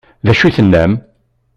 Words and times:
D 0.25 0.27
acu 0.31 0.43
ay 0.45 0.51
d-tennam? 0.51 0.93